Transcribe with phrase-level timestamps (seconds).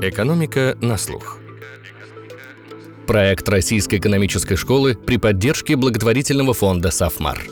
[0.00, 1.38] Экономика на слух.
[3.08, 7.42] Проект Российской экономической школы при поддержке благотворительного фонда «Сафмар».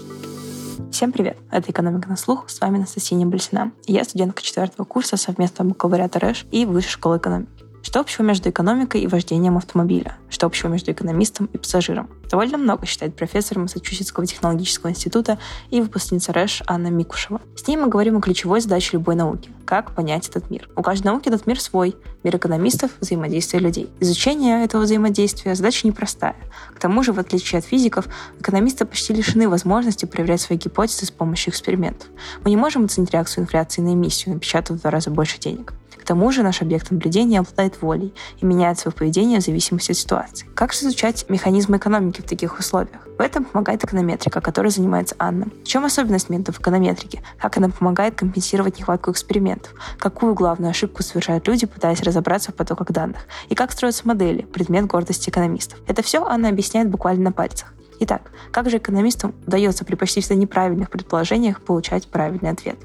[0.93, 1.37] Всем привет!
[1.51, 2.49] Это «Экономика на слух».
[2.49, 3.73] С вами Анастасия Небольсина.
[3.87, 7.51] Я студентка четвертого курса совместного бакалавриата РЭШ и Высшей школы экономики.
[7.87, 10.17] Что общего между экономикой и вождением автомобиля?
[10.29, 12.11] Что общего между экономистом и пассажиром?
[12.29, 15.39] Довольно много считает профессор Массачусетского технологического института
[15.71, 17.41] и выпускница РЭШ Анна Микушева.
[17.55, 20.69] С ней мы говорим о ключевой задаче любой науки– как понять этот мир.
[20.75, 21.95] У каждой науки этот мир свой,
[22.25, 23.89] мир экономистов, взаимодействие людей.
[24.01, 26.35] Изучение этого взаимодействия– задача непростая.
[26.75, 28.09] К тому же, в отличие от физиков,
[28.41, 32.09] экономисты почти лишены возможности проверять свои гипотезы с помощью экспериментов.
[32.43, 35.73] Мы не можем оценить реакцию инфляции на эмиссию, напечатав в два раза больше денег.
[36.07, 40.47] Тому же наш объект наблюдения обладает волей и меняет свое поведение в зависимости от ситуации.
[40.55, 43.01] Как же изучать механизмы экономики в таких условиях?
[43.19, 45.47] В этом помогает эконометрика, которой занимается Анна.
[45.65, 47.23] В чем особенность методов эконометрики?
[47.39, 49.75] Как она помогает компенсировать нехватку экспериментов?
[49.99, 53.23] Какую главную ошибку совершают люди, пытаясь разобраться в потоках данных?
[53.49, 55.81] И как строятся модели, предмет гордости экономистов?
[55.89, 57.75] Это все Анна объясняет буквально на пальцах.
[57.99, 62.77] Итак, как же экономистам удается при почти всегда неправильных предположениях получать правильный ответ?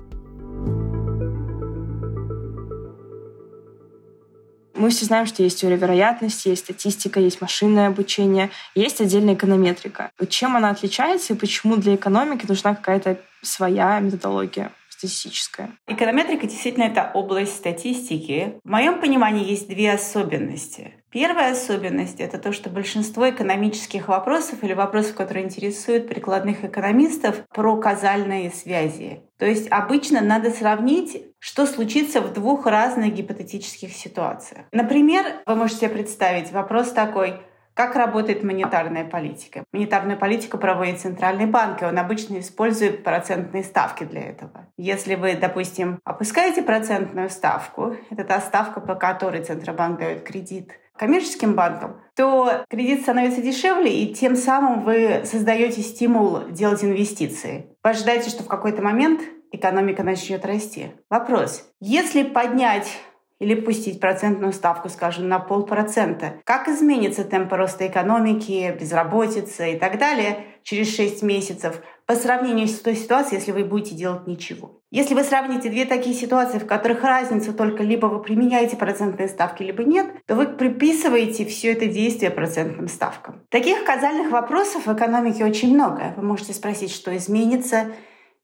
[4.82, 10.10] Мы все знаем, что есть теория вероятности, есть статистика, есть машинное обучение, есть отдельная эконометрика.
[10.28, 14.72] Чем она отличается и почему для экономики нужна какая-то своя методология?
[14.90, 15.72] статистическая.
[15.88, 18.60] Эконометрика действительно это область статистики.
[18.64, 20.94] В моем понимании есть две особенности.
[21.12, 27.76] Первая особенность— это то, что большинство экономических вопросов или вопросов, которые интересуют прикладных экономистов, про
[27.78, 29.22] казальные связи.
[29.38, 34.66] То есть обычно надо сравнить, что случится в двух разных гипотетических ситуациях.
[34.72, 37.42] Например, вы можете себе представить вопрос такой—
[37.82, 39.64] как работает монетарная политика?
[39.72, 44.68] Монетарную политику проводит Центральный банк, и он обычно использует процентные ставки для этого.
[44.78, 51.56] Если вы, допустим, опускаете процентную ставку, это та ставка, по которой Центробанк дает кредит коммерческим
[51.56, 57.66] банкам, то кредит становится дешевле, и тем самым вы создаете стимул делать инвестиции.
[57.84, 59.22] Вы ожидаете, что в какой-то момент
[59.52, 60.92] экономика начнет расти.
[61.10, 61.68] Вопрос.
[61.80, 63.00] Если поднять
[63.42, 66.36] или пустить процентную ставку, скажем, на полпроцента.
[66.46, 72.80] Как изменится темп роста экономики, безработица и так далее через 6 месяцев по сравнению с
[72.80, 74.80] той ситуацией, если вы будете делать ничего?
[74.92, 79.64] Если вы сравните две такие ситуации, в которых разница только либо вы применяете процентные ставки,
[79.64, 83.42] либо нет, то вы приписываете все это действие процентным ставкам.
[83.50, 86.14] Таких казальных вопросов в экономике очень много.
[86.16, 87.88] Вы можете спросить, что изменится,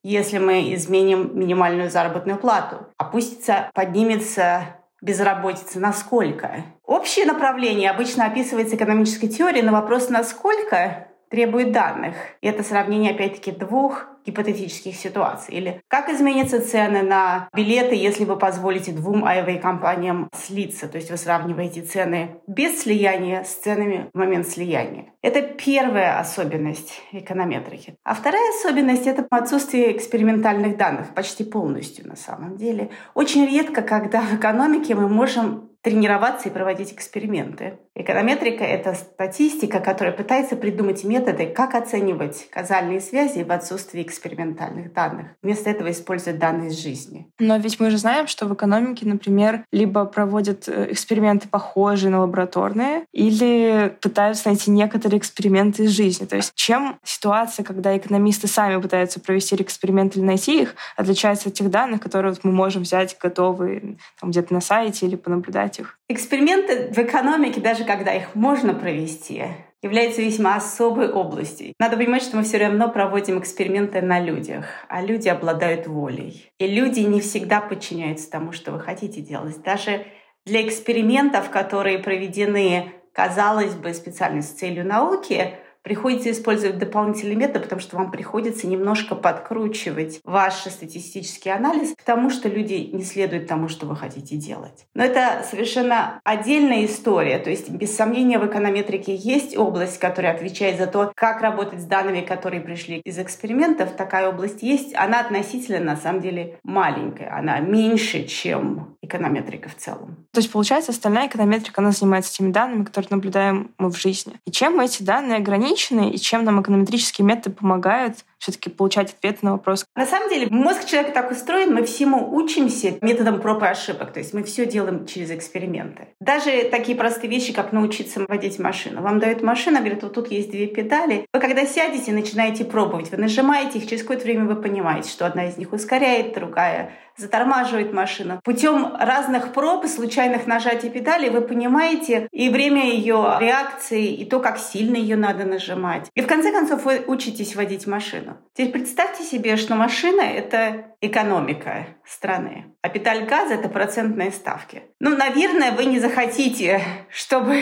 [0.02, 2.88] если мы изменим минимальную заработную плату.
[2.97, 6.66] Опустится, поднимется безработицы, насколько?
[6.84, 12.16] Общее направление обычно описывается экономической теорией, но вопрос «насколько» требует данных.
[12.42, 15.56] И это сравнение, опять-таки, двух гипотетических ситуаций.
[15.56, 20.88] Или как изменятся цены на билеты, если вы позволите двум авиакомпаниям слиться?
[20.88, 25.06] То есть вы сравниваете цены без слияния с ценами в момент слияния.
[25.22, 27.96] Это первая особенность эконометрики.
[28.04, 32.90] А вторая особенность— это отсутствие экспериментальных данных почти полностью на самом деле.
[33.14, 37.80] Очень редко, когда в экономике мы можем тренироваться и проводить эксперименты.
[38.00, 45.30] Эконометрика— это статистика, которая пытается придумать методы, как оценивать казальные связи в отсутствии экспериментальных данных.
[45.41, 47.28] Вместо этого используют данные из жизни.
[47.40, 52.22] Но ведь мы же знаем, что в экономике, например, либо проводят э, эксперименты похожие на
[52.22, 56.25] лабораторные, или пытаются найти некоторые эксперименты из жизни.
[56.25, 61.56] То есть чем ситуация, когда экономисты сами пытаются провести эксперимент или найти их, отличается от
[61.56, 65.97] тех данных, которые вот мы можем взять готовые там, где-то на сайте или понаблюдать их?
[66.09, 69.44] Эксперименты в экономике, даже когда их можно провести,
[69.81, 71.74] являются весьма особой областью.
[71.80, 76.52] Надо понимать, что мы все равно проводим эксперименты на людях, а люди обладают волей.
[76.59, 79.62] И люди не всегда подчиняются тому, что вы хотите делать.
[79.64, 80.06] Даже
[80.46, 85.56] для экспериментов, которые проведены, казалось бы, специально с целью науки,
[85.88, 92.50] приходится использовать дополнительные методы, потому что вам приходится немножко подкручивать ваш статистический анализ, потому что
[92.50, 94.86] люди не следуют тому, что вы хотите делать.
[94.96, 97.40] Но это совершенно отдельная история.
[97.40, 101.85] То есть, без сомнения, в эконометрике есть область, которая отвечает за то, как работать с
[101.85, 103.91] данными, которые пришли из экспериментов.
[103.91, 104.94] Такая область есть.
[104.94, 107.34] Она относительно, на самом деле, маленькая.
[107.34, 110.16] Она меньше, чем эконометрика в целом.
[110.32, 114.34] То есть, получается, остальная эконометрика, она занимается теми данными, которые наблюдаем мы в жизни.
[114.46, 119.53] И чем эти данные ограничены, и чем нам эконометрические методы помогают все-таки получать ответы на
[119.53, 119.85] вопрос.
[119.95, 124.19] На самом деле мозг человека так устроен, мы всему учимся методом проб и ошибок, то
[124.19, 126.09] есть мы все делаем через эксперименты.
[126.19, 129.01] Даже такие простые вещи, как научиться водить машину.
[129.01, 131.25] Вам дают машину, говорят, вот тут есть две педали.
[131.34, 135.47] Вы когда сядете, начинаете пробовать, вы нажимаете их, через какое-то время вы понимаете, что одна
[135.47, 138.39] из них ускоряет, другая затормаживает машину.
[138.43, 144.39] Путем разных проб и случайных нажатий педали вы понимаете и время ее реакции, и то,
[144.39, 146.09] как сильно ее надо нажимать.
[146.13, 148.27] И в конце концов вы учитесь водить машину.
[148.53, 154.84] Теперь представьте себе, что машина— это экономика страны, а педаль газа— это процентные ставки.
[155.00, 157.62] Ну, наверное, вы не захотите, чтобы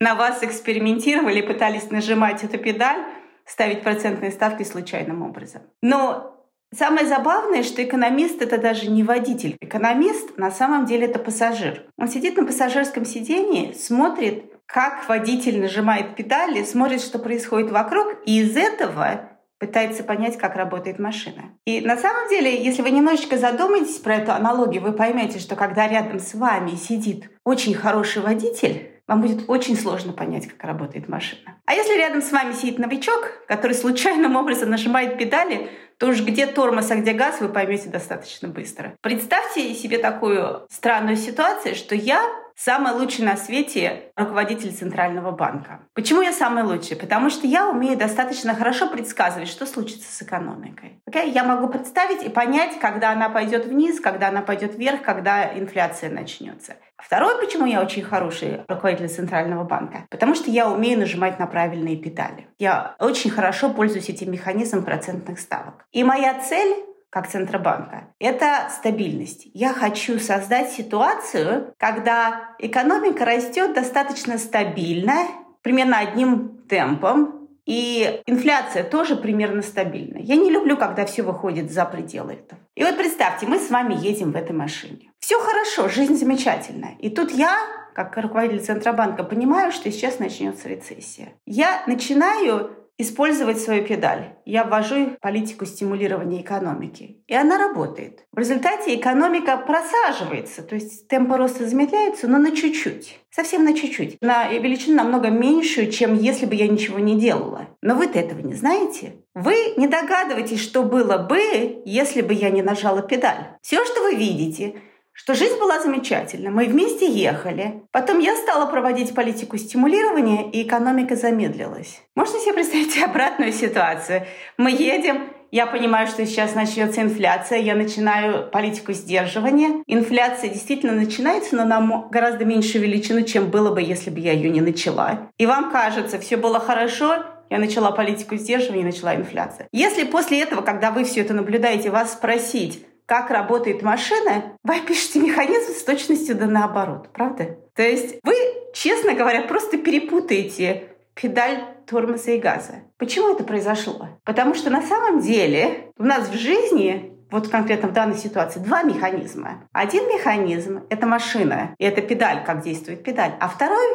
[0.00, 3.04] на вас экспериментировали, пытались нажимать эту педаль,
[3.44, 5.62] ставить процентные ставки случайным образом.
[5.82, 6.36] Но
[6.72, 9.56] Самое забавное, что экономист— это даже не водитель.
[9.60, 11.86] Экономист на самом деле это пассажир.
[11.98, 18.40] Он сидит на пассажирском сидении, смотрит, как водитель нажимает педали, смотрит, что происходит вокруг, и
[18.40, 19.29] из этого
[19.60, 21.52] пытается понять, как работает машина.
[21.66, 25.86] И на самом деле, если вы немножечко задумаетесь про эту аналогию, вы поймете, что когда
[25.86, 31.56] рядом с вами сидит очень хороший водитель, вам будет очень сложно понять, как работает машина.
[31.66, 35.68] А если рядом с вами сидит новичок, который случайным образом нажимает педали,
[35.98, 38.96] то уж где тормоз, а где газ, вы поймете достаточно быстро.
[39.02, 42.22] Представьте себе такую странную ситуацию, что я
[42.62, 45.80] самый лучший на свете руководитель Центрального банка.
[45.94, 46.96] Почему я самый лучший?
[46.96, 51.00] Потому что я умею достаточно хорошо предсказывать, что случится с экономикой.
[51.08, 51.30] Okay?
[51.30, 56.10] Я могу представить и понять, когда она пойдет вниз, когда она пойдет вверх, когда инфляция
[56.10, 56.74] начнется.
[56.98, 61.96] Второе, почему я очень хороший руководитель Центрального банка, потому что я умею нажимать на правильные
[61.96, 62.46] педали.
[62.58, 65.86] Я очень хорошо пользуюсь этим механизмом процентных ставок.
[65.92, 66.76] И моя цель
[67.10, 68.14] как Центробанка.
[68.18, 69.48] Это стабильность.
[69.52, 75.26] Я хочу создать ситуацию, когда экономика растет достаточно стабильно,
[75.62, 80.18] примерно одним темпом, и инфляция тоже примерно стабильна.
[80.18, 82.60] Я не люблю, когда все выходит за пределы этого.
[82.74, 85.12] И вот представьте, мы с вами едем в этой машине.
[85.18, 86.96] Все хорошо, жизнь замечательная.
[86.98, 87.54] И тут я,
[87.94, 91.34] как руководитель Центробанка, понимаю, что сейчас начнется рецессия.
[91.44, 94.34] Я начинаю использовать свою педаль.
[94.44, 97.22] Я ввожу политику стимулирования экономики.
[97.26, 98.24] И она работает.
[98.32, 103.18] В результате экономика просаживается, то есть темпы роста замедляются, но на чуть-чуть.
[103.30, 104.18] Совсем на чуть-чуть.
[104.20, 107.68] На величину намного меньшую, чем если бы я ничего не делала.
[107.80, 109.14] Но вы-то этого не знаете.
[109.34, 113.56] Вы не догадываетесь, что было бы, если бы я не нажала педаль.
[113.62, 114.74] Все, что вы видите,
[115.12, 116.50] что жизнь была замечательна.
[116.50, 117.82] Мы вместе ехали.
[117.92, 122.00] Потом я стала проводить политику стимулирования, и экономика замедлилась.
[122.14, 124.24] Можно себе представить обратную ситуацию?
[124.56, 129.82] Мы едем, я понимаю, что сейчас начнется инфляция, я начинаю политику сдерживания.
[129.86, 134.50] Инфляция действительно начинается, но на гораздо меньшую величину, чем было бы, если бы я ее
[134.50, 135.30] не начала.
[135.38, 139.66] И вам кажется, все было хорошо, я начала политику сдерживания, начала инфляция.
[139.72, 145.18] Если после этого, когда вы все это наблюдаете, вас спросить, как работает машина, вы опишете
[145.18, 147.58] механизм с точностью да наоборот, правда?
[147.74, 148.34] То есть вы,
[148.72, 150.84] честно говоря, просто перепутаете
[151.14, 151.58] педаль
[151.88, 152.84] тормоза и газа.
[152.98, 154.06] Почему это произошло?
[154.24, 158.84] Потому что на самом деле у нас в жизни вот конкретно в данной ситуации два
[158.84, 159.68] механизма.
[159.72, 163.32] Один механизм— это машина, и это педаль, как действует педаль.
[163.40, 163.88] А второй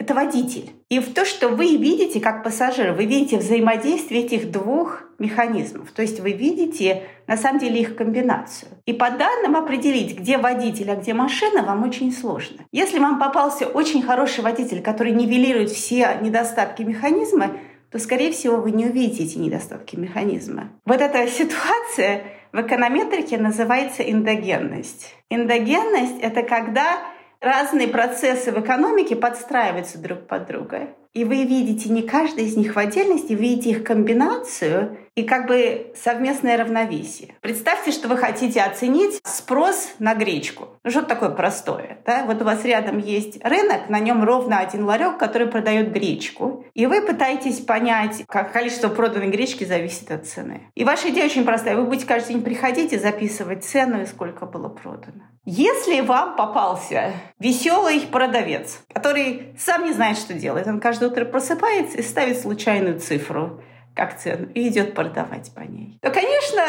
[0.00, 0.70] это водитель.
[0.88, 5.92] И в то, что вы видите как пассажир, вы видите взаимодействие этих двух механизмов.
[5.92, 8.70] То есть вы видите на самом деле их комбинацию.
[8.86, 12.64] И по данным определить, где водитель, а где машина, вам очень сложно.
[12.72, 17.50] Если вам попался очень хороший водитель, который нивелирует все недостатки механизма,
[17.90, 20.70] то, скорее всего, вы не увидите эти недостатки механизма.
[20.86, 25.14] Вот эта ситуация в эконометрике называется эндогенность.
[25.28, 27.02] Эндогенность— это когда
[27.40, 30.88] разные процессы в экономике подстраиваются друг под друга.
[31.12, 35.48] И вы видите не каждый из них в отдельности, вы видите их комбинацию и как
[35.48, 37.34] бы совместное равновесие.
[37.40, 40.68] Представьте, что вы хотите оценить спрос на гречку.
[40.84, 41.98] Ну, что такое простое?
[42.06, 42.24] Да?
[42.26, 46.64] Вот у вас рядом есть рынок, на нем ровно один ларек, который продает гречку.
[46.74, 50.70] И вы пытаетесь понять, как количество проданной гречки зависит от цены.
[50.76, 51.76] И ваша идея очень простая.
[51.76, 55.24] Вы будете каждый день приходить и записывать цену и сколько было продано.
[55.46, 61.98] Если вам попался веселый продавец, который сам не знает, что делает, он каждое утро просыпается
[61.98, 63.62] и ставит случайную цифру
[63.94, 65.98] как цену и идет продавать по ней.
[66.02, 66.62] То, конечно,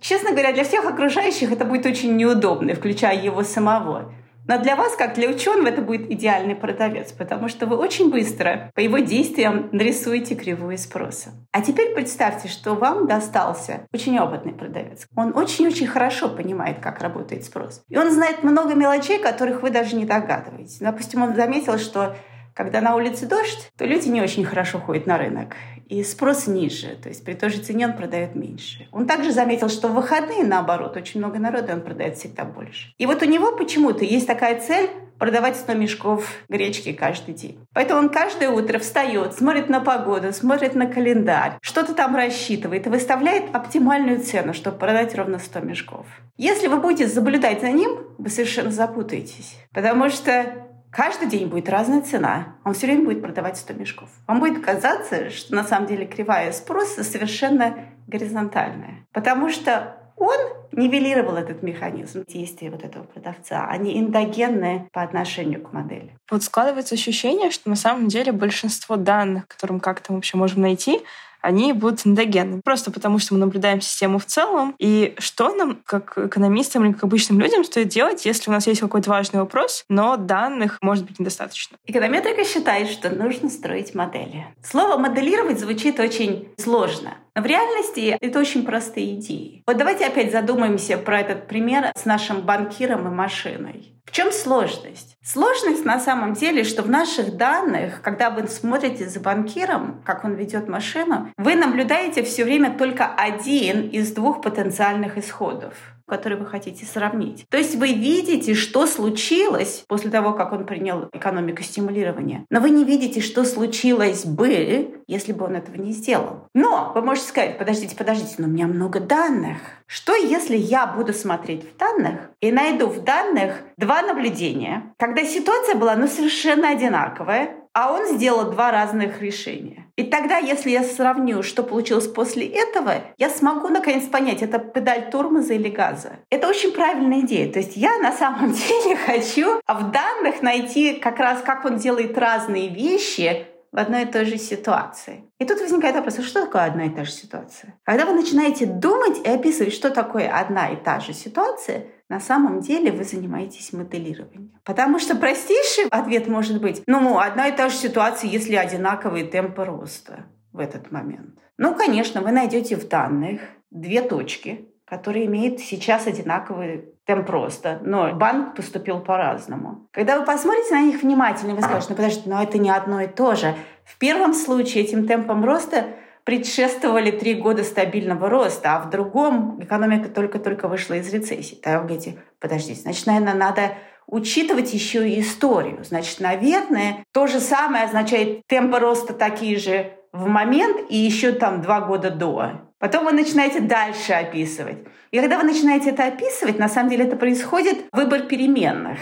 [0.00, 4.12] честно говоря, для всех окружающих это будет очень неудобно, включая его самого.
[4.50, 8.72] Но для вас, как для ученого, это будет идеальный продавец, потому что вы очень быстро
[8.74, 11.30] по его действиям нарисуете кривую спроса.
[11.52, 15.06] А теперь представьте, что вам достался очень опытный продавец.
[15.14, 17.84] Он очень-очень хорошо понимает, как работает спрос.
[17.88, 20.78] И он знает много мелочей, которых вы даже не догадываетесь.
[20.80, 22.16] Допустим, он заметил, что
[22.52, 25.54] когда на улице дождь, то люди не очень хорошо ходят на рынок.
[25.90, 28.86] И спрос ниже, то есть при той же цене он продает меньше.
[28.92, 32.94] Он также заметил, что в выходные, наоборот, очень много народа он продает всегда больше.
[32.96, 37.58] И вот у него почему-то есть такая цель продавать 100 мешков гречки каждый день.
[37.74, 42.90] Поэтому он каждое утро встает, смотрит на погоду, смотрит на календарь, что-то там рассчитывает и
[42.90, 46.06] выставляет оптимальную цену, чтобы продать ровно 100 мешков.
[46.36, 49.56] Если вы будете заблюдать за ним, вы совершенно запутаетесь.
[49.72, 52.56] Потому что каждый день будет разная цена.
[52.64, 54.08] Он все время будет продавать 100 мешков.
[54.26, 59.06] Вам будет казаться, что на самом деле кривая спроса совершенно горизонтальная.
[59.12, 60.36] Потому что он
[60.72, 63.66] нивелировал этот механизм действия вот этого продавца.
[63.66, 66.16] Они эндогенные по отношению к модели.
[66.30, 71.00] Вот складывается ощущение, что на самом деле большинство данных, которым как-то вообще можем найти,
[71.40, 72.60] они будут эндогенны.
[72.62, 74.74] Просто потому, что мы наблюдаем систему в целом.
[74.78, 78.80] И что нам, как экономистам или как обычным людям, стоит делать, если у нас есть
[78.80, 81.76] какой-то важный вопрос, но данных может быть недостаточно?
[81.86, 84.46] Эконометрика считает, что нужно строить модели.
[84.62, 87.14] Слово «моделировать» звучит очень сложно.
[87.34, 89.62] Но в реальности это очень простые идеи.
[89.66, 93.94] Вот давайте опять задумаемся про этот пример с нашим банкиром и машиной.
[94.10, 95.16] В чем сложность?
[95.22, 100.34] Сложность на самом деле, что в наших данных, когда вы смотрите за банкиром, как он
[100.34, 105.74] ведет машину, вы наблюдаете все время только один из двух потенциальных исходов
[106.10, 107.46] который вы хотите сравнить.
[107.48, 112.70] То есть вы видите, что случилось после того, как он принял экономику стимулирования, но вы
[112.70, 116.48] не видите, что случилось бы, если бы он этого не сделал.
[116.52, 119.58] Но вы можете сказать, подождите, подождите, но у меня много данных.
[119.86, 125.76] Что если я буду смотреть в данных и найду в данных два наблюдения, когда ситуация
[125.76, 129.79] была ну, совершенно одинаковая, а он сделал два разных решения.
[130.00, 135.10] И тогда, если я сравню, что получилось после этого, я смогу наконец понять, это педаль
[135.10, 136.12] тормоза или газа.
[136.30, 137.52] Это очень правильная идея.
[137.52, 142.16] То есть я на самом деле хочу в данных найти как раз, как он делает
[142.16, 145.24] разные вещи в одной и той же ситуации.
[145.38, 147.78] И тут возникает вопрос, а что такое одна и та же ситуация?
[147.84, 152.60] Когда вы начинаете думать и описывать, что такое одна и та же ситуация, на самом
[152.60, 154.52] деле вы занимаетесь моделированием.
[154.64, 159.64] Потому что простейший ответ может быть, ну, одна и та же ситуация, если одинаковые темпы
[159.64, 161.38] роста в этот момент.
[161.56, 163.40] Ну, конечно, вы найдете в данных
[163.70, 169.88] две точки, которые имеют сейчас одинаковый темп роста, но банк поступил по-разному.
[169.92, 173.06] Когда вы посмотрите на них внимательно, вы скажете, ну подождите, но это не одно и
[173.06, 173.54] то же.
[173.84, 175.84] В первом случае этим темпом роста
[176.24, 181.56] предшествовали три года стабильного роста, а в другом экономика только-только вышла из рецессии.
[181.56, 183.72] Тогда вы говорите, подождите, значит, наверное, надо
[184.06, 185.84] учитывать еще и историю.
[185.84, 191.62] Значит, наверное, то же самое означает темпы роста такие же в момент и еще там
[191.62, 192.70] два года до.
[192.78, 194.78] Потом вы начинаете дальше описывать.
[195.10, 198.98] И когда вы начинаете это описывать, на самом деле это происходит выбор переменных.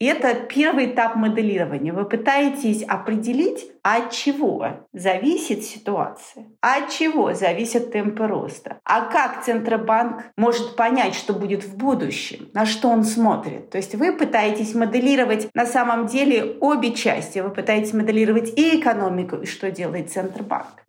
[0.00, 1.92] Это первый этап моделирования.
[1.92, 10.24] Вы пытаетесь определить, от чего зависит ситуация, от чего зависит темпы роста, а как Центробанк
[10.38, 13.68] может понять, что будет в будущем, на что он смотрит.
[13.68, 17.40] То есть вы пытаетесь моделировать на самом деле обе части.
[17.40, 20.82] Вы пытаетесь моделировать и экономику, и что делает Центробанк.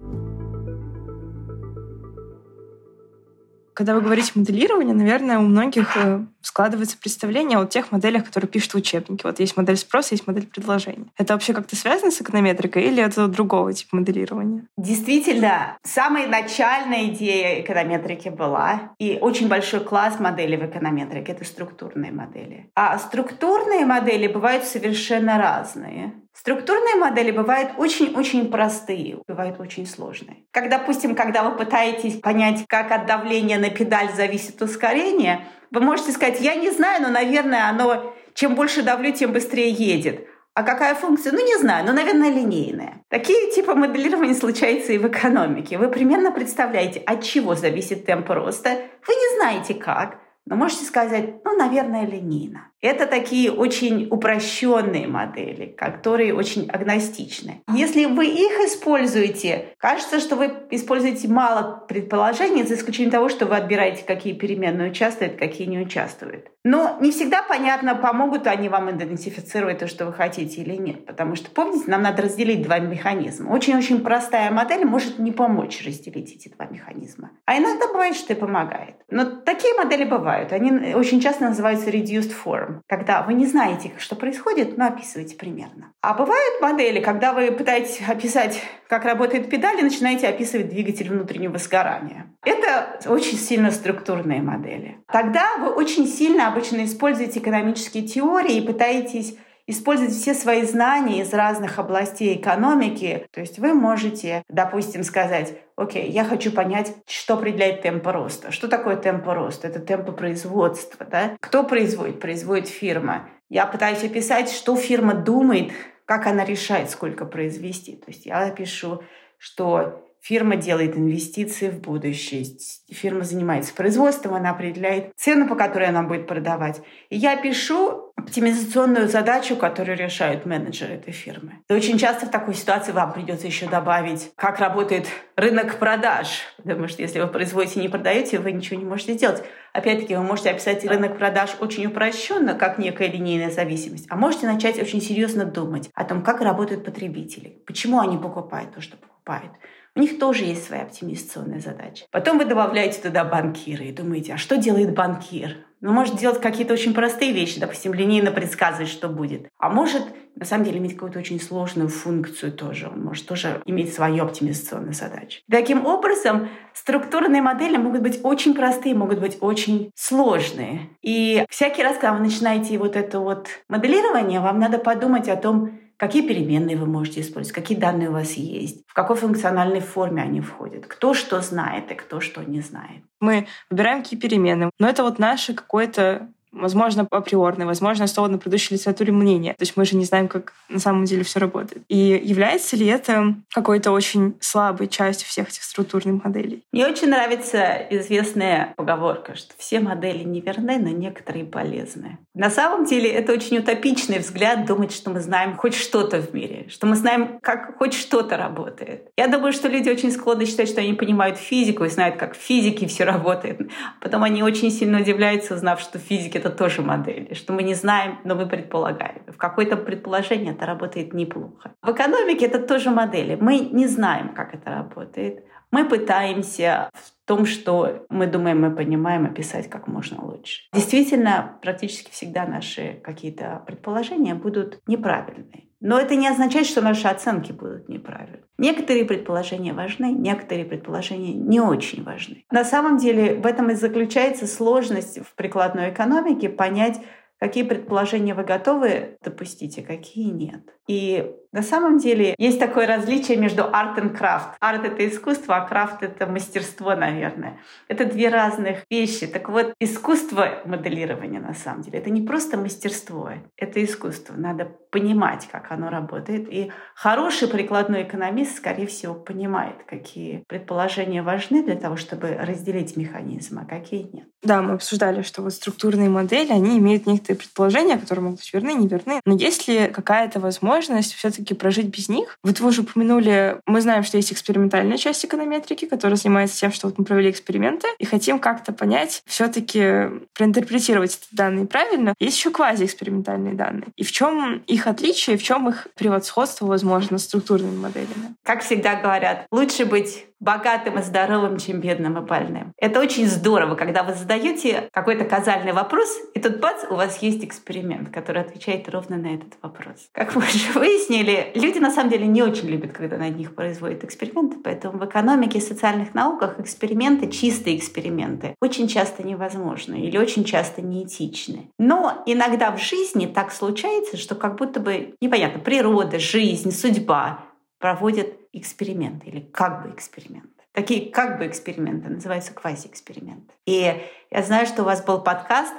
[3.73, 8.73] Когда вы говорите моделирование, наверное, у многих э, складывается представление о тех моделях, которые пишут
[8.73, 9.21] в учебнике.
[9.23, 11.05] Вот есть модель спроса, есть модель предложения.
[11.17, 14.67] Это вообще как-то связано с эконометрикой или это другого типа моделирования?
[14.77, 22.11] Действительно, самая начальная идея эконометрики была, и очень большой класс моделей в эконометрике— это структурные
[22.11, 22.69] модели.
[22.75, 26.13] А структурные модели бывают совершенно разные.
[26.33, 30.45] Структурные модели бывают очень-очень простые, бывают очень сложные.
[30.51, 36.11] Как, допустим, когда вы пытаетесь понять, как от давления на педаль зависит ускорение, вы можете
[36.11, 40.27] сказать, я не знаю, но, наверное, оно чем больше давлю, тем быстрее едет.
[40.53, 41.31] А какая функция?
[41.31, 43.03] Ну, не знаю, но, наверное, линейная.
[43.09, 45.77] Такие типы моделирования случаются и в экономике.
[45.77, 48.69] Вы примерно представляете, от чего зависит темп роста.
[48.69, 52.70] Вы не знаете как, но можете сказать, ну, наверное, линейно.
[52.81, 57.61] Это такие очень упрощенные модели, которые очень агностичны.
[57.71, 63.55] Если вы их используете, кажется, что вы используете мало предположений, за исключением того, что вы
[63.55, 66.47] отбираете, какие переменные участвуют, какие не участвуют.
[66.63, 71.05] Но не всегда понятно, помогут они вам идентифицировать то, что вы хотите или нет.
[71.05, 73.51] Потому что, помните, нам надо разделить два механизма.
[73.51, 77.31] Очень-очень простая модель может не помочь разделить эти два механизма.
[77.45, 78.95] А иногда бывает, что и помогает.
[79.09, 80.51] Но такие модели бывают.
[80.51, 85.91] Они очень часто называются reduced form когда вы не знаете, что происходит, но описываете примерно.
[86.01, 91.57] А бывают модели, когда вы пытаетесь описать, как работает педаль, и начинаете описывать двигатель внутреннего
[91.57, 92.27] сгорания.
[92.43, 94.97] Это очень сильно структурные модели.
[95.11, 99.37] Тогда вы очень сильно обычно используете экономические теории и пытаетесь
[99.71, 103.27] использовать все свои знания из разных областей экономики.
[103.31, 108.51] То есть вы можете, допустим, сказать, окей, я хочу понять, что определяет темп роста.
[108.51, 109.67] Что такое темп роста?
[109.67, 111.05] Это темпы производства.
[111.09, 111.37] Да?
[111.39, 112.19] Кто производит?
[112.19, 113.29] Производит фирма.
[113.49, 115.71] Я пытаюсь описать, что фирма думает,
[116.05, 117.95] как она решает, сколько произвести.
[117.95, 119.01] То есть я пишу,
[119.37, 122.45] что Фирма делает инвестиции в будущее.
[122.91, 126.81] Фирма занимается производством, она определяет цену, по которой она будет продавать.
[127.09, 131.53] И я пишу оптимизационную задачу, которую решают менеджеры этой фирмы.
[131.67, 136.27] И очень часто в такой ситуации вам придется еще добавить, как работает рынок продаж.
[136.57, 139.43] Потому что если вы производите и не продаете, вы ничего не можете сделать.
[139.73, 144.79] Опять-таки, вы можете описать рынок продаж очень упрощенно, как некая линейная зависимость, а можете начать
[144.79, 149.51] очень серьезно думать о том, как работают потребители, почему они покупают то, что покупают.
[149.95, 152.05] У них тоже есть своя оптимизационная задача.
[152.11, 155.57] Потом вы добавляете туда банкира и думаете, а что делает банкир?
[155.81, 159.47] Ну, может делать какие-то очень простые вещи, допустим, линейно предсказывать, что будет.
[159.57, 160.03] А может,
[160.35, 162.87] на самом деле, иметь какую-то очень сложную функцию тоже.
[162.87, 165.41] Он может тоже иметь свою оптимизационную задачу.
[165.49, 170.89] Таким образом, структурные модели могут быть очень простые, могут быть очень сложные.
[171.01, 175.80] И всякий раз, когда вы начинаете вот это вот моделирование, вам надо подумать о том,
[176.01, 180.41] Какие переменные вы можете использовать, какие данные у вас есть, в какой функциональной форме они
[180.41, 183.03] входят, кто что знает и кто что не знает.
[183.19, 184.71] Мы выбираем какие переменные.
[184.79, 189.53] Но это вот наше какое-то возможно, априорное, возможно, основано на предыдущей литературе мнение.
[189.53, 191.83] То есть мы же не знаем, как на самом деле все работает.
[191.87, 196.63] И является ли это какой-то очень слабой частью всех этих структурных моделей?
[196.71, 202.17] Мне очень нравится известная поговорка, что все модели не верны, но некоторые полезны.
[202.33, 206.67] На самом деле это очень утопичный взгляд думать, что мы знаем хоть что-то в мире,
[206.69, 209.09] что мы знаем, как хоть что-то работает.
[209.17, 212.39] Я думаю, что люди очень склонны считать, что они понимают физику и знают, как в
[212.39, 213.59] физике все работает.
[214.01, 218.19] Потом они очень сильно удивляются, узнав, что физики это тоже модели, что мы не знаем,
[218.23, 219.21] но мы предполагаем.
[219.27, 221.71] В какое-то предположение это работает неплохо.
[221.81, 223.37] В экономике это тоже модели.
[223.39, 225.45] Мы не знаем, как это работает.
[225.71, 230.63] Мы пытаемся в том, что мы думаем, мы понимаем, описать как можно лучше.
[230.73, 235.71] Действительно, практически всегда наши какие-то предположения будут неправильные.
[235.79, 238.43] Но это не означает, что наши оценки будут неправильны.
[238.59, 242.45] Некоторые предположения важны, некоторые предположения не очень важны.
[242.51, 247.01] На самом деле в этом и заключается сложность в прикладной экономике понять,
[247.41, 250.61] какие предположения вы готовы допустить, а какие нет.
[250.87, 254.55] И на самом деле есть такое различие между арт и крафт.
[254.59, 257.59] Арт— это искусство, а крафт— это мастерство, наверное.
[257.87, 259.25] Это две разных вещи.
[259.25, 264.35] Так вот, искусство моделирования на самом деле— это не просто мастерство, это искусство.
[264.37, 266.47] Надо понимать, как оно работает.
[266.47, 273.57] И хороший прикладной экономист, скорее всего, понимает, какие предположения важны для того, чтобы разделить механизм,
[273.57, 274.30] а какие нет.
[274.43, 278.73] Да, мы обсуждали, что вот структурные модели, они имеют некоторые предположения, которые могут быть верны,
[278.73, 279.21] неверны.
[279.25, 282.37] Но есть ли какая-то возможность все-таки прожить без них?
[282.43, 286.87] Вот вы уже упомянули, мы знаем, что есть экспериментальная часть эконометрики, которая занимается тем, что
[286.87, 292.15] вот мы провели эксперименты, и хотим как-то понять, все-таки проинтерпретировать эти данные правильно.
[292.19, 293.87] Есть еще квазиэкспериментальные данные.
[293.95, 298.35] И в чем их отличие, и в чем их превосходство, возможно, структурными моделями?
[298.43, 302.73] Как всегда говорят, лучше быть богатым и здоровым, чем бедным и больным.
[302.77, 307.45] Это очень здорово, когда вы задаете какой-то казальный вопрос, и тут бац, у вас есть
[307.45, 310.09] эксперимент, который отвечает ровно на этот вопрос.
[310.11, 314.03] Как мы уже выяснили, люди на самом деле не очень любят, когда на них производят
[314.03, 320.43] эксперименты, поэтому в экономике и социальных науках эксперименты, чистые эксперименты, очень часто невозможны или очень
[320.43, 321.69] часто неэтичны.
[321.77, 327.45] Но иногда в жизни так случается, что как будто бы непонятно, природа, жизнь, судьба
[327.79, 330.49] проводят эксперименты или как бы эксперименты.
[330.73, 333.53] Такие как бы эксперименты называются квази-эксперименты.
[333.65, 333.93] И
[334.29, 335.73] я знаю, что у вас был подкаст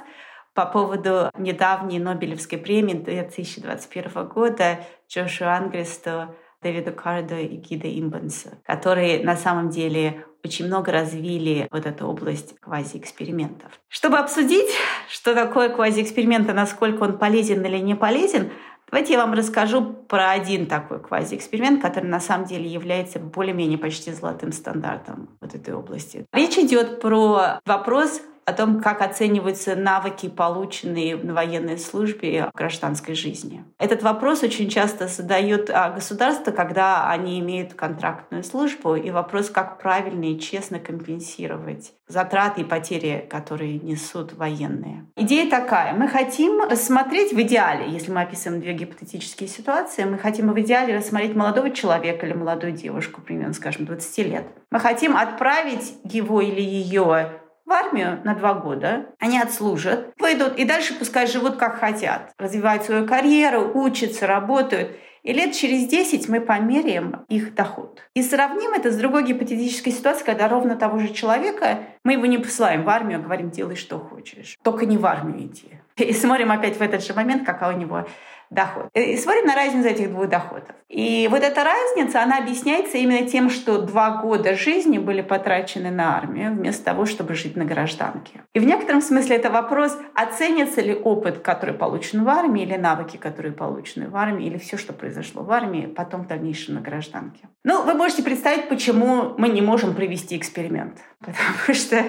[0.53, 9.23] по поводу недавней Нобелевской премии 2021 года Джошу Ангресту, Дэвиду Кардо и Гида Имбанса, которые
[9.23, 13.71] на самом деле очень много развили вот эту область квази-экспериментов.
[13.87, 14.69] Чтобы обсудить,
[15.09, 18.51] что такое квази-эксперимент и насколько он полезен или не полезен,
[18.93, 24.11] Давайте я вам расскажу про один такой квази-эксперимент, который на самом деле является более-менее почти
[24.11, 26.27] золотым стандартом вот этой области.
[26.31, 33.15] Речь идет про вопрос о том, как оцениваются навыки, полученные на военной службе в гражданской
[33.15, 33.63] жизни.
[33.79, 39.79] Этот вопрос очень часто задает а, государство, когда они имеют контрактную службу, и вопрос, как
[39.79, 45.05] правильно и честно компенсировать затраты и потери, которые несут военные.
[45.15, 45.93] Идея такая.
[45.93, 50.95] Мы хотим рассмотреть в идеале, если мы описываем две гипотетические ситуации, мы хотим в идеале
[50.95, 54.47] рассмотреть молодого человека или молодую девушку, примерно, скажем, 20 лет.
[54.69, 57.29] Мы хотим отправить его или ее
[57.65, 62.83] в армию на два года, они отслужат, выйдут и дальше пускай живут как хотят, развивают
[62.83, 64.91] свою карьеру, учатся, работают.
[65.23, 68.01] И лет через 10 мы померяем их доход.
[68.13, 72.37] И сравним это с другой гипотетической ситуацией, когда ровно того же человека мы его не
[72.37, 74.57] посылаем в армию, а говорим, делай что хочешь.
[74.63, 75.79] Только не в армию иди.
[75.97, 78.05] И смотрим опять в этот же момент, какая у него
[78.53, 78.89] доход.
[78.93, 80.69] И смотрим на разницу этих двух доходов.
[80.87, 86.15] И вот эта разница, она объясняется именно тем, что два года жизни были потрачены на
[86.15, 88.43] армию вместо того, чтобы жить на гражданке.
[88.53, 93.17] И в некотором смысле это вопрос, оценится ли опыт, который получен в армии, или навыки,
[93.17, 97.49] которые получены в армии, или все, что произошло в армии, потом в дальнейшем на гражданке.
[97.63, 100.99] Ну, вы можете представить, почему мы не можем провести эксперимент.
[101.19, 102.03] Потому что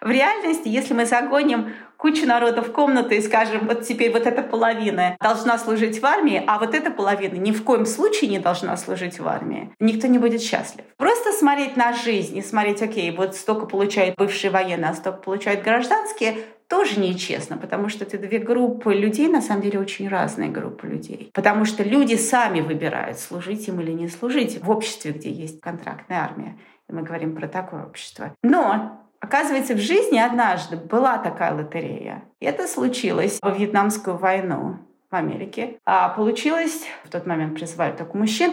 [0.00, 4.42] в реальности, если мы загоним кучу народа в комнату и скажем, вот теперь вот эта
[4.42, 8.76] половина должна служить в армии, а вот эта половина ни в коем случае не должна
[8.76, 10.84] служить в армии, никто не будет счастлив.
[10.96, 15.62] Просто смотреть на жизнь и смотреть, окей, вот столько получают бывшие военные, а столько получают
[15.62, 16.36] гражданские,
[16.68, 21.30] тоже нечестно, потому что это две группы людей, на самом деле очень разные группы людей.
[21.32, 26.20] Потому что люди сами выбирают, служить им или не служить в обществе, где есть контрактная
[26.20, 26.58] армия.
[26.88, 28.34] И мы говорим про такое общество.
[28.42, 32.24] Но Оказывается, в жизни однажды была такая лотерея.
[32.40, 34.78] Это случилось во Вьетнамскую войну
[35.10, 35.78] в Америке.
[35.84, 38.52] А получилось, в тот момент призывали только мужчин,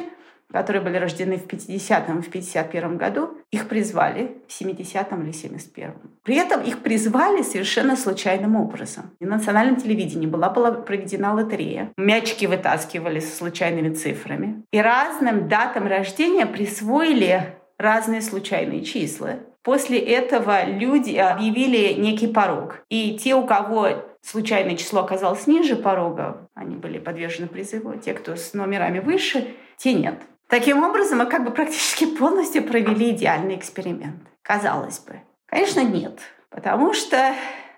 [0.51, 6.11] которые были рождены в 50-м и в 51-м году, их призвали в 70-м или 71-м.
[6.23, 9.11] При этом их призвали совершенно случайным образом.
[9.19, 11.91] И на национальном телевидении была, была проведена лотерея.
[11.97, 14.63] Мячики вытаскивали с случайными цифрами.
[14.71, 19.39] И разным датам рождения присвоили разные случайные числа.
[19.65, 22.85] После этого люди объявили некий порог.
[22.89, 27.97] И те, у кого случайное число оказалось ниже порога, они были подвержены призыву.
[27.97, 30.21] Те, кто с номерами выше, те нет.
[30.49, 34.21] Таким образом, мы как бы практически полностью провели идеальный эксперимент.
[34.43, 35.15] Казалось бы.
[35.47, 36.19] Конечно, нет.
[36.51, 37.33] Потому что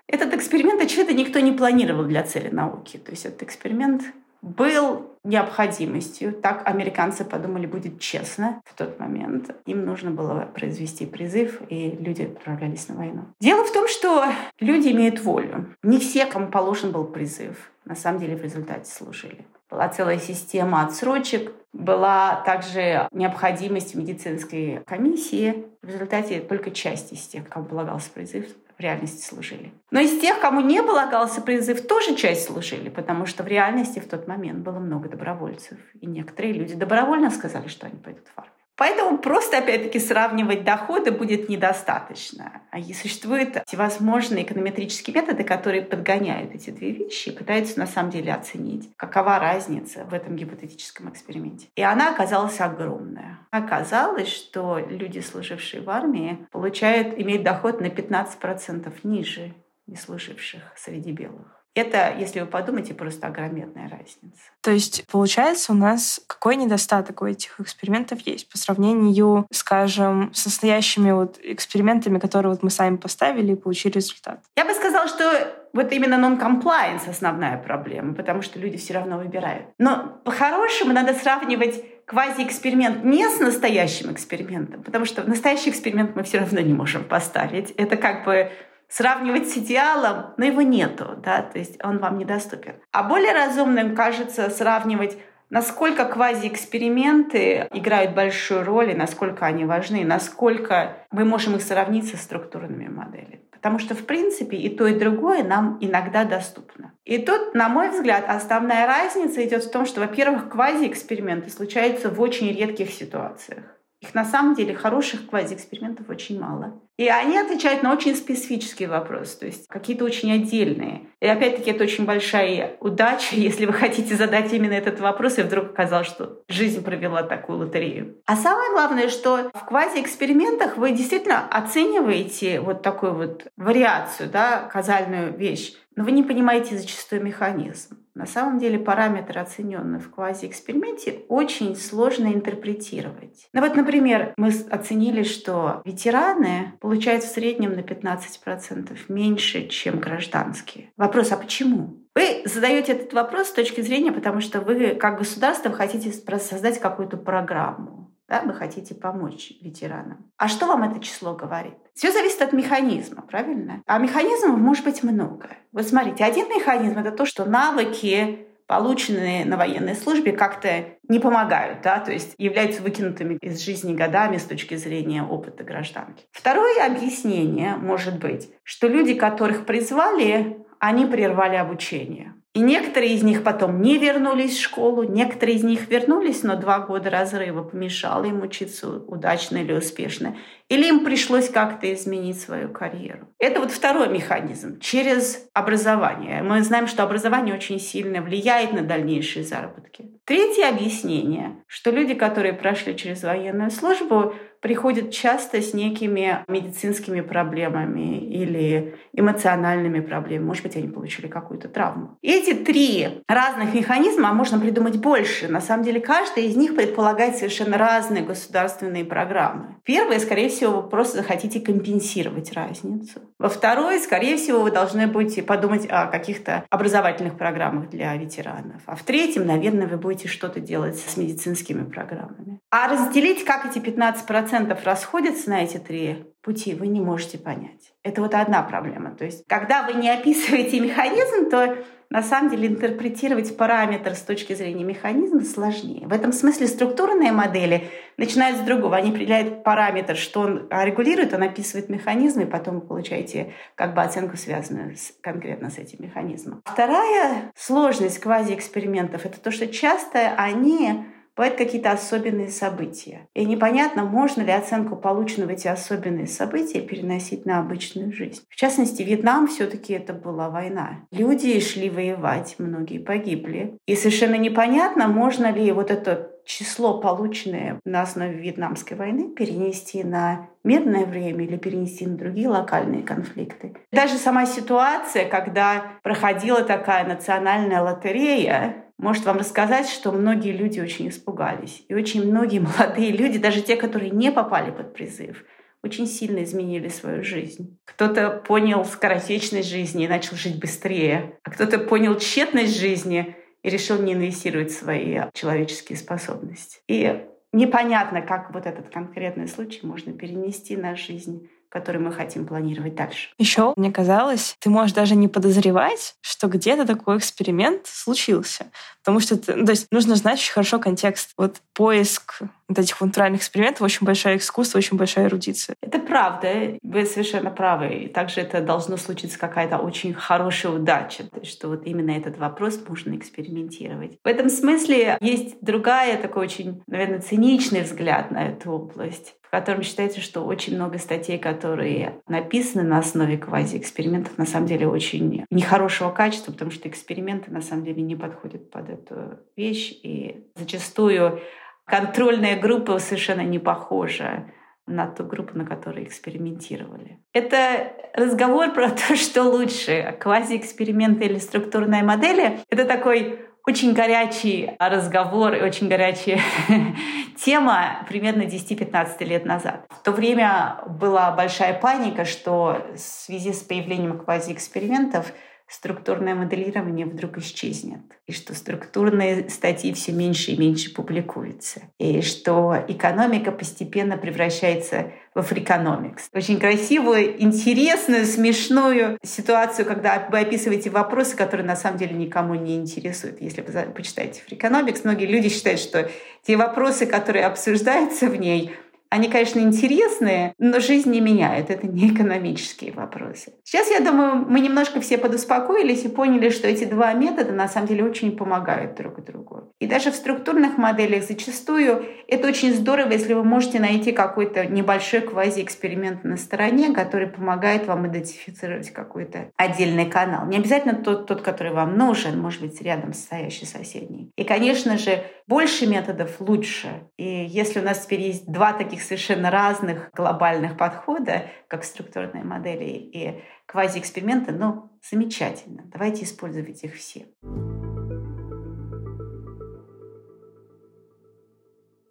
[0.06, 2.98] этот эксперимент, очевидно, никто не планировал для цели науки.
[2.98, 4.02] То есть этот эксперимент
[4.42, 6.32] был необходимостью.
[6.32, 9.50] Так американцы подумали, будет честно в тот момент.
[9.66, 13.24] Им нужно было произвести призыв, и люди отправлялись на войну.
[13.40, 14.24] Дело в том, что
[14.60, 15.74] люди имеют волю.
[15.82, 19.44] Не все, кому положен был призыв, на самом деле в результате служили.
[19.70, 25.66] Была целая система отсрочек, была также необходимость медицинской комиссии.
[25.82, 28.46] В результате только часть из тех, кому полагался призыв,
[28.78, 29.72] в реальности служили.
[29.90, 34.08] Но из тех, кому не полагался призыв, тоже часть служили, потому что в реальности в
[34.08, 35.78] тот момент было много добровольцев.
[36.00, 38.57] И некоторые люди добровольно сказали, что они пойдут в армию.
[38.78, 42.62] Поэтому просто, опять-таки, сравнивать доходы будет недостаточно.
[42.70, 48.32] А существуют всевозможные эконометрические методы, которые подгоняют эти две вещи и пытаются на самом деле
[48.32, 51.66] оценить, какова разница в этом гипотетическом эксперименте.
[51.74, 53.40] И она оказалась огромная.
[53.50, 59.54] Оказалось, что люди, служившие в армии, получают, имеют доход на 15% ниже
[59.88, 61.57] не служивших среди белых.
[61.78, 64.42] Это, если вы подумаете, просто огроменная разница.
[64.62, 70.44] То есть, получается, у нас какой недостаток у этих экспериментов есть по сравнению, скажем, с
[70.44, 74.40] настоящими вот экспериментами, которые вот мы сами поставили и получили результат?
[74.56, 75.24] Я бы сказала, что
[75.72, 79.66] вот именно non-compliance основная проблема, потому что люди все равно выбирают.
[79.78, 86.38] Но по-хорошему надо сравнивать квази-эксперимент не с настоящим экспериментом, потому что настоящий эксперимент мы все
[86.38, 87.70] равно не можем поставить.
[87.72, 88.50] Это как бы
[88.88, 92.76] сравнивать с идеалом, но его нету, да, то есть он вам недоступен.
[92.92, 95.18] А более разумным кажется сравнивать
[95.50, 102.16] насколько квази-эксперименты играют большую роль и насколько они важны, насколько мы можем их сравнить со
[102.16, 103.42] структурными моделями.
[103.50, 106.92] Потому что, в принципе, и то, и другое нам иногда доступно.
[107.04, 112.20] И тут, на мой взгляд, основная разница идет в том, что, во-первых, квази-эксперименты случаются в
[112.20, 113.64] очень редких ситуациях.
[114.00, 116.80] Их на самом деле хороших квази-экспериментов очень мало.
[116.98, 121.02] И они отвечают на очень специфические вопросы, то есть какие-то очень отдельные.
[121.20, 125.70] И опять-таки это очень большая удача, если вы хотите задать именно этот вопрос, и вдруг
[125.70, 128.16] оказалось, что жизнь провела такую лотерею.
[128.26, 135.36] А самое главное, что в квази-экспериментах вы действительно оцениваете вот такую вот вариацию, да, казальную
[135.36, 137.98] вещь, но вы не понимаете зачастую механизм.
[138.14, 143.48] На самом деле параметры, оцененные в квази-эксперименте, очень сложно интерпретировать.
[143.52, 150.92] Ну вот, например, мы оценили, что ветераны получают в среднем на 15% меньше, чем гражданские.
[150.96, 152.04] Вопрос, а почему?
[152.14, 157.16] Вы задаете этот вопрос с точки зрения, потому что вы как государство хотите создать какую-то
[157.16, 158.07] программу.
[158.28, 160.30] Да, вы хотите помочь ветеранам.
[160.36, 161.78] А что вам это число говорит?
[161.94, 163.82] Все зависит от механизма, правильно?
[163.86, 165.48] А механизмов может быть много.
[165.72, 171.80] Вот смотрите, один механизм— это то, что навыки полученные на военной службе, как-то не помогают,
[171.80, 176.26] да, то есть являются выкинутыми из жизни годами с точки зрения опыта гражданки.
[176.30, 182.34] Второе объяснение может быть, что люди, которых призвали, они прервали обучение.
[182.58, 186.80] И некоторые из них потом не вернулись в школу, некоторые из них вернулись, но два
[186.80, 190.36] года разрыва помешало им учиться удачно или успешно.
[190.68, 193.28] Или им пришлось как-то изменить свою карьеру.
[193.38, 196.42] Это вот второй механизм, через образование.
[196.42, 200.10] Мы знаем, что образование очень сильно влияет на дальнейшие заработки.
[200.24, 208.18] Третье объяснение, что люди, которые прошли через военную службу, приходят часто с некими медицинскими проблемами
[208.18, 210.46] или эмоциональными проблемами.
[210.48, 212.18] Может быть, они получили какую-то травму.
[212.22, 215.48] Эти три разных механизма можно придумать больше.
[215.48, 219.76] На самом деле, каждый из них предполагает совершенно разные государственные программы.
[219.84, 223.20] Первое, скорее всего, вы просто захотите компенсировать разницу.
[223.38, 228.82] Во второе, скорее всего, вы должны будете подумать о каких-то образовательных программах для ветеранов.
[228.86, 232.60] А в третьем, наверное, вы будете что-то делать с медицинскими программами.
[232.70, 237.92] А разделить, как эти 15% процентов расходятся на эти три пути, вы не можете понять.
[238.02, 239.10] Это вот одна проблема.
[239.10, 241.76] То есть, когда вы не описываете механизм, то
[242.08, 246.06] на самом деле интерпретировать параметр с точки зрения механизма сложнее.
[246.06, 248.96] В этом смысле структурные модели начинают с другого.
[248.96, 254.00] Они определяют параметр, что он регулирует, он описывает механизм, и потом вы получаете как бы
[254.00, 256.62] оценку, связанную с, конкретно с этим механизмом.
[256.64, 261.04] Вторая сложность квазиэкспериментов— это то, что часто они
[261.38, 263.28] бывают какие-то особенные события.
[263.32, 268.42] И непонятно, можно ли оценку полученного эти особенные события переносить на обычную жизнь.
[268.50, 271.06] В частности, Вьетнам все-таки это была война.
[271.12, 273.78] Люди шли воевать, многие погибли.
[273.86, 280.48] И совершенно непонятно, можно ли вот это число, полученное на основе Вьетнамской войны, перенести на
[280.64, 283.76] мирное время или перенести на другие локальные конфликты.
[283.92, 291.08] Даже сама ситуация, когда проходила такая национальная лотерея, может вам рассказать, что многие люди очень
[291.08, 291.84] испугались.
[291.88, 295.44] И очень многие молодые люди, даже те, которые не попали под призыв,
[295.82, 297.78] очень сильно изменили свою жизнь.
[297.84, 304.02] Кто-то понял скоротечность жизни и начал жить быстрее, а кто-то понял тщетность жизни и решил
[304.02, 306.80] не инвестировать свои человеческие способности.
[306.88, 312.94] И непонятно, как вот этот конкретный случай можно перенести на жизнь который мы хотим планировать
[312.94, 313.30] дальше.
[313.38, 318.66] Еще, мне казалось, ты можешь даже не подозревать, что где-то такой эксперимент случился.
[319.08, 321.30] Потому что ты, ну, то есть нужно знать очень хорошо контекст.
[321.38, 325.76] Вот поиск вот этих натуральных экспериментов очень большое искусство, очень большая эрудиция.
[325.80, 327.88] Это правда, вы совершенно правы.
[328.04, 333.16] И также это должно случиться какая-то очень хорошая удача, что вот именно этот вопрос можно
[333.16, 334.18] экспериментировать.
[334.22, 339.82] В этом смысле есть другая, такой очень, наверное, циничный взгляд на эту область в котором
[339.82, 346.10] считается, что очень много статей, которые написаны на основе квазиэкспериментов, на самом деле очень нехорошего
[346.10, 349.92] качества, потому что эксперименты на самом деле не подходят под эту вещь.
[350.02, 351.40] И зачастую
[351.84, 354.50] контрольная группа совершенно не похожа
[354.86, 357.18] на ту группу, на которой экспериментировали.
[357.32, 362.60] Это разговор про то, что лучше, квазиэксперименты или структурные модели.
[362.70, 366.40] Это такой очень горячий разговор и очень горячая
[367.36, 369.84] тема примерно 10-15 лет назад.
[369.90, 375.32] В то время была большая паника, что в связи с появлением квазиэкспериментов
[375.68, 382.74] структурное моделирование вдруг исчезнет, и что структурные статьи все меньше и меньше публикуются, и что
[382.88, 386.28] экономика постепенно превращается в африкономикс.
[386.32, 392.76] Очень красивую, интересную, смешную ситуацию, когда вы описываете вопросы, которые на самом деле никому не
[392.76, 393.40] интересуют.
[393.40, 396.10] Если вы почитаете африкономикс, многие люди считают, что
[396.42, 398.72] те вопросы, которые обсуждаются в ней,
[399.10, 401.70] они, конечно, интересные, но жизнь не меняет.
[401.70, 403.54] Это не экономические вопросы.
[403.64, 407.88] Сейчас, я думаю, мы немножко все подуспокоились и поняли, что эти два метода на самом
[407.88, 409.72] деле очень помогают друг другу.
[409.78, 415.20] И даже в структурных моделях зачастую это очень здорово, если вы можете найти какой-то небольшой
[415.20, 420.46] квази-эксперимент на стороне, который помогает вам идентифицировать какой-то отдельный канал.
[420.46, 424.30] Не обязательно тот, тот, который вам нужен, может быть, рядом стоящий соседний.
[424.36, 426.88] И, конечно же, больше методов лучше.
[427.16, 432.44] И если у нас теперь есть два таких таких совершенно разных глобальных подхода, как структурные
[432.44, 435.82] модели и квазиэксперименты, ну, замечательно.
[435.86, 437.26] Давайте использовать их все.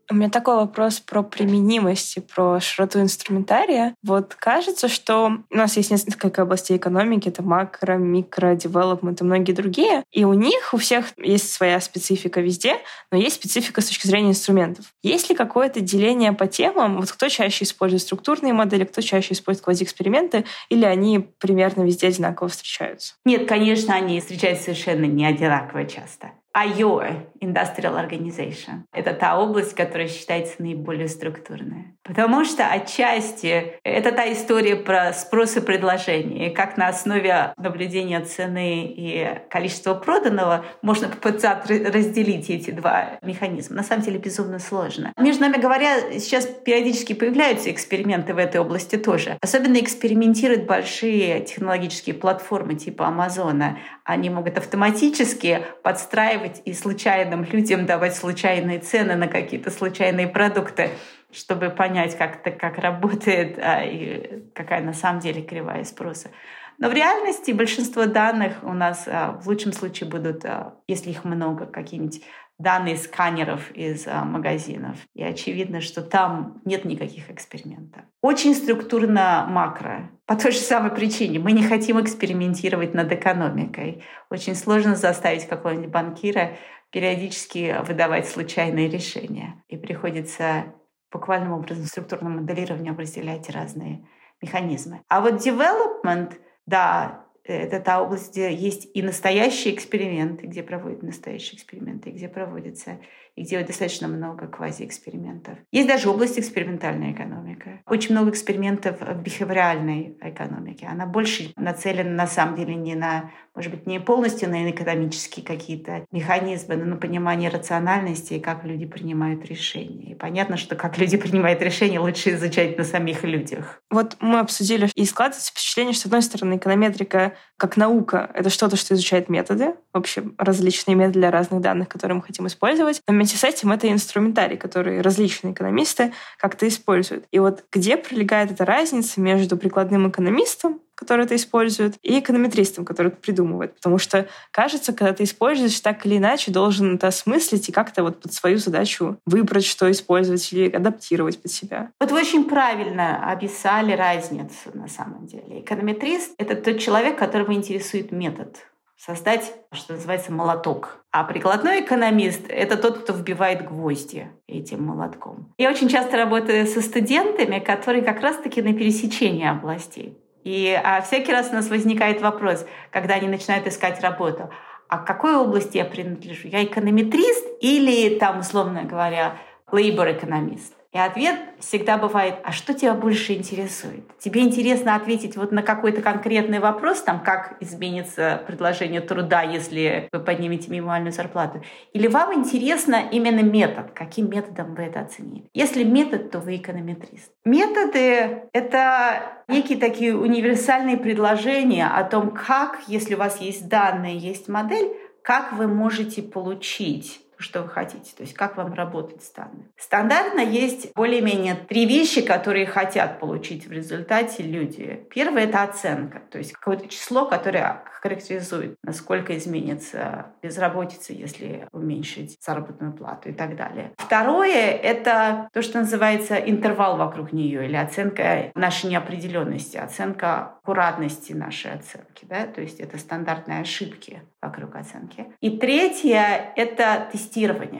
[0.09, 3.93] У меня такой вопрос про применимость и про широту инструментария.
[4.03, 9.51] Вот кажется, что у нас есть несколько областей экономики, это макро, микро, девелопмент и многие
[9.51, 10.03] другие.
[10.11, 12.77] И у них у всех есть своя специфика везде,
[13.11, 14.85] но есть специфика с точки зрения инструментов.
[15.03, 16.97] Есть ли какое-то деление по темам?
[16.97, 22.47] Вот кто чаще использует структурные модели, кто чаще использует квазиэксперименты, или они примерно везде одинаково
[22.47, 23.15] встречаются?
[23.25, 26.31] Нет, конечно, они встречаются совершенно не одинаково часто.
[26.57, 28.83] IOA, Industrial Organization.
[28.91, 31.97] Это та область, которая считается наиболее структурной.
[32.03, 38.19] Потому что отчасти это та история про спрос и предложение, и как на основе наблюдения
[38.21, 43.75] цены и количества проданного можно попытаться разделить эти два механизма.
[43.75, 45.13] На самом деле безумно сложно.
[45.17, 49.37] Между нами говоря, сейчас периодически появляются эксперименты в этой области тоже.
[49.41, 53.77] Особенно экспериментируют большие технологические платформы типа Амазона.
[54.07, 60.91] Они могут автоматически подстраивать и случайным людям давать случайные цены на какие-то случайные продукты
[61.29, 66.29] чтобы понять, как это как работает а, и какая на самом деле кривая спроса.
[66.77, 71.25] Но в реальности большинство данных у нас а, в лучшем случае будут, а, если их
[71.25, 72.23] много, какие-нибудь
[72.57, 74.97] данные сканеров из а, магазинов.
[75.13, 78.03] И очевидно, что там нет никаких экспериментов.
[78.21, 80.09] Очень структурно макро.
[80.25, 81.39] По той же самой причине.
[81.39, 84.03] Мы не хотим экспериментировать над экономикой.
[84.29, 86.57] Очень сложно заставить какого-нибудь банкира
[86.91, 89.63] периодически выдавать случайные решения.
[89.67, 90.73] И приходится
[91.11, 94.07] буквальным образом структурным моделированием разделять разные
[94.41, 95.01] механизмы.
[95.07, 96.33] А вот development,
[96.65, 102.99] да, это та область, где есть и настоящие эксперименты, где проводят настоящие эксперименты, где проводятся
[103.37, 105.59] и где достаточно много квазиэкспериментов.
[105.71, 107.81] Есть даже область экспериментальная экономика.
[107.85, 110.87] Очень много экспериментов в бихевиоральной экономике.
[110.91, 116.05] Она больше нацелена на самом деле не на, может быть, не полностью на экономические какие-то
[116.11, 120.13] механизмы, но на понимание рациональности и как люди принимают решения.
[120.13, 123.83] И понятно, что как люди принимают решения, лучше изучать на самих людях.
[123.91, 128.77] Вот мы обсудили и складывается впечатление, что, с одной стороны, эконометрика как наука— это что-то,
[128.77, 133.01] что изучает методы, вообще различные методы для разных данных, которые мы хотим использовать.
[133.07, 137.25] Но с этим это инструментарий, который различные экономисты как-то используют.
[137.31, 143.09] И вот где пролегает эта разница между прикладным экономистом, который это использует, и эконометристом, который
[143.09, 143.75] это придумывает.
[143.75, 148.19] Потому что, кажется, когда ты используешь, так или иначе должен это осмыслить и как-то вот
[148.21, 151.91] под свою задачу выбрать, что использовать или адаптировать под себя.
[151.99, 155.61] Вот вы очень правильно описали разницу на самом деле.
[155.61, 158.57] Эконометрист— это тот человек, которого интересует метод
[158.97, 161.03] создать, что называется, молоток.
[161.11, 165.53] А прикладной экономист— это тот, кто вбивает гвозди этим молотком.
[165.57, 170.17] Я очень часто работаю со студентами, которые как раз-таки на пересечении областей.
[170.43, 174.49] И а всякий раз у нас возникает вопрос, когда они начинают искать работу,
[174.87, 176.47] а к какой области я принадлежу?
[176.47, 179.37] Я эконометрист или, там, условно говоря,
[179.71, 180.76] labor-экономист?
[180.93, 184.05] И ответ всегда бывает, а что тебя больше интересует?
[184.19, 190.19] Тебе интересно ответить вот на какой-то конкретный вопрос, там, как изменится предложение труда, если вы
[190.19, 191.61] поднимете минимальную зарплату?
[191.93, 193.91] Или вам интересно именно метод?
[193.93, 195.49] Каким методом вы это оценили?
[195.53, 197.31] Если метод, то вы эконометрист.
[197.45, 204.47] Методы— это некие такие универсальные предложения о том, как, если у вас есть данные, есть
[204.47, 209.69] модель, как вы можете получить что вы хотите, то есть как вам работать с данными.
[209.77, 215.05] Стандартно есть более-менее три вещи, которые хотят получить в результате люди.
[215.09, 222.93] Первое— это оценка, то есть какое-то число, которое характеризует, насколько изменится безработица, если уменьшить заработную
[222.93, 223.93] плату и так далее.
[223.97, 231.73] Второе— это то, что называется интервал вокруг нее или оценка нашей неопределенности, оценка аккуратности нашей
[231.73, 232.23] оценки.
[232.23, 232.45] Да?
[232.45, 235.25] То есть это стандартные ошибки вокруг оценки.
[235.41, 237.26] И третье— это тестирование.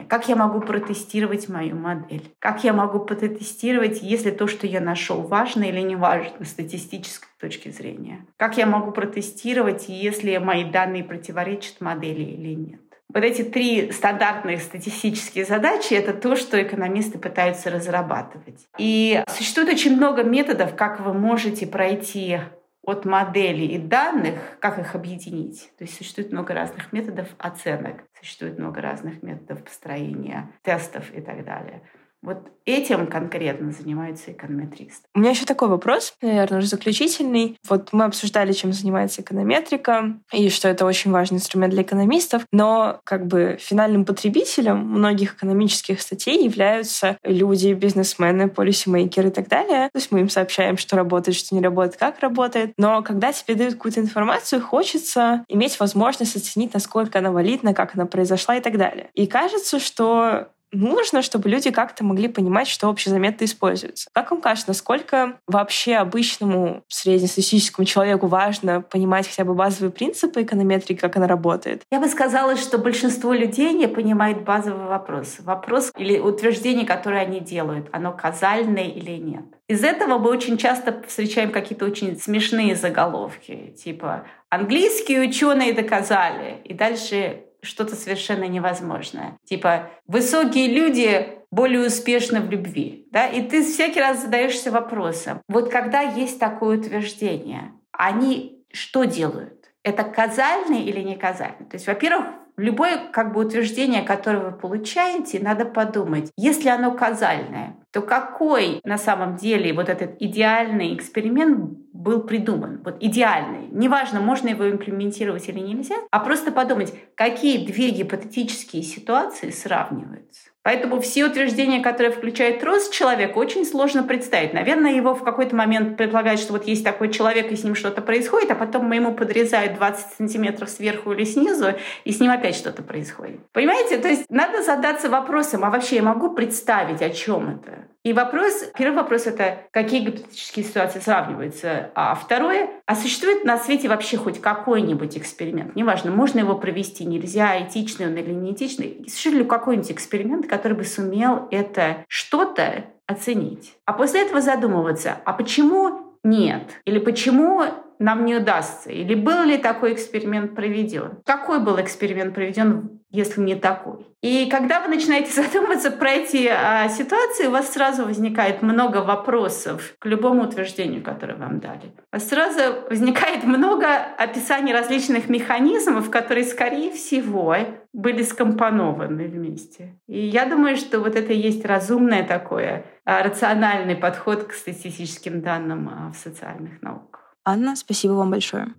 [0.08, 2.32] Как я могу протестировать мою модель?
[2.38, 7.28] Как я могу протестировать, если то, что я нашел, важно или не важно с статистической
[7.40, 8.26] точки зрения?
[8.36, 12.80] Как я могу протестировать, если мои данные противоречат модели или нет?
[13.12, 18.66] Вот эти три стандартные статистические задачи— это то, что экономисты пытаются разрабатывать.
[18.76, 22.40] И существует очень много методов, как вы можете пройти
[22.88, 25.70] от моделей и данных, как их объединить.
[25.76, 31.44] То есть существует много разных методов оценок, существует много разных методов построения тестов и так
[31.44, 31.82] далее.
[32.22, 35.04] Вот этим конкретно занимается эконометрист.
[35.14, 37.56] У меня еще такой вопрос, наверное, уже заключительный.
[37.68, 43.00] Вот мы обсуждали, чем занимается эконометрика, и что это очень важный инструмент для экономистов, но
[43.04, 49.88] как бы финальным потребителем многих экономических статей являются люди, бизнесмены, полисимейкеры и так далее.
[49.92, 52.72] То есть мы им сообщаем, что работает, что не работает, как работает.
[52.76, 58.06] Но когда тебе дают какую-то информацию, хочется иметь возможность оценить, насколько она валидна, как она
[58.06, 59.08] произошла и так далее.
[59.14, 64.08] И кажется, что нужно, чтобы люди как-то могли понимать, что общезаметно используется.
[64.12, 71.00] Как вам кажется, насколько вообще обычному среднестатистическому человеку важно понимать хотя бы базовые принципы эконометрики,
[71.00, 71.82] как она работает?
[71.90, 75.36] Я бы сказала, что большинство людей не понимает базовый вопрос.
[75.40, 79.44] Вопрос или утверждение, которое они делают, оно казальное или нет.
[79.68, 86.72] Из этого мы очень часто встречаем какие-то очень смешные заголовки, типа «английские ученые доказали», и
[86.72, 89.38] дальше что-то совершенно невозможное.
[89.44, 93.06] Типа, высокие люди более успешны в любви.
[93.10, 93.26] Да?
[93.26, 99.70] И ты всякий раз задаешься вопросом, вот когда есть такое утверждение, они что делают?
[99.82, 101.66] Это казальный или не казальный?
[101.68, 102.26] То есть, во-первых,
[102.58, 108.98] любое как бы утверждение, которое вы получаете, надо подумать, если оно казальное, то какой на
[108.98, 112.80] самом деле вот этот идеальный эксперимент был придуман?
[112.84, 113.68] Вот идеальный.
[113.72, 120.50] Неважно, можно его имплементировать или нельзя, а просто подумать, какие две гипотетические ситуации сравниваются.
[120.62, 124.52] Поэтому все утверждения, которые включают рост человека, очень сложно представить.
[124.52, 128.02] Наверное, его в какой-то момент предполагают, что вот есть такой человек, и с ним что-то
[128.02, 132.82] происходит, а потом ему подрезают 20 сантиметров сверху или снизу, и с ним опять что-то
[132.82, 133.40] происходит.
[133.52, 133.98] Понимаете?
[133.98, 137.88] То есть надо задаться вопросом, а вообще я могу представить, о чем это?
[138.04, 143.86] И вопрос, первый вопрос— это какие гипотетические ситуации сравниваются, а второе— а существует на свете
[143.86, 145.76] вообще хоть какой-нибудь эксперимент?
[145.76, 149.04] Неважно, можно его провести, нельзя, этичный он или не этичный.
[149.06, 153.74] Существует ли какой-нибудь эксперимент, который бы сумел это что-то оценить?
[153.84, 156.64] А после этого задумываться, а почему нет?
[156.84, 157.62] Или почему
[157.98, 158.90] нам не удастся?
[158.90, 161.18] Или был ли такой эксперимент проведен?
[161.24, 164.06] Какой был эксперимент проведен, если не такой?
[164.20, 169.94] И когда вы начинаете задумываться про эти а, ситуации, у вас сразу возникает много вопросов
[169.98, 171.94] к любому утверждению, которое вам дали.
[172.12, 173.86] У вас сразу возникает много
[174.18, 177.56] описаний различных механизмов, которые, скорее всего,
[177.92, 180.00] были скомпонованы вместе.
[180.06, 185.40] И я думаю, что вот это и есть разумное такое, а, рациональный подход к статистическим
[185.40, 187.34] данным а, в социальных науках.
[187.44, 188.74] Анна, спасибо вам большое.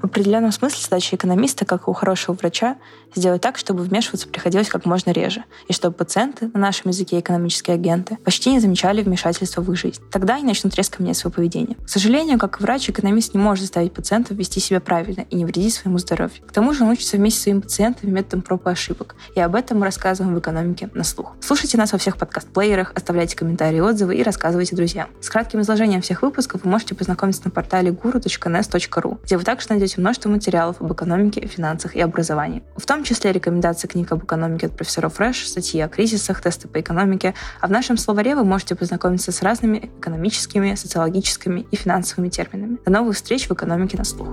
[0.00, 2.76] В определенном смысле задача экономиста, как у хорошего врача,
[3.14, 7.74] сделать так, чтобы вмешиваться приходилось как можно реже, и чтобы пациенты, на нашем языке экономические
[7.74, 10.00] агенты, почти не замечали вмешательства в их жизнь.
[10.12, 11.76] Тогда они начнут резко менять свое поведение.
[11.84, 15.44] К сожалению, как и врач, экономист не может заставить пациентов вести себя правильно и не
[15.44, 16.46] вредить своему здоровью.
[16.46, 19.16] К тому же он учится вместе с своими пациентами методом проб и ошибок.
[19.34, 21.34] И об этом мы рассказываем в экономике на слух.
[21.40, 25.08] Слушайте нас во всех подкаст-плеерах, оставляйте комментарии отзывы и рассказывайте друзьям.
[25.20, 29.87] С кратким изложением всех выпусков вы можете познакомиться на портале guru.nes.ru, где вы также найдете
[29.96, 32.62] множество материалов об экономике, финансах и образовании.
[32.76, 36.80] В том числе рекомендации книг об экономике от профессоров Рэш, статьи о кризисах, тесты по
[36.80, 37.34] экономике.
[37.60, 42.78] А в нашем словаре вы можете познакомиться с разными экономическими, социологическими и финансовыми терминами.
[42.84, 44.28] До новых встреч в экономике на слух.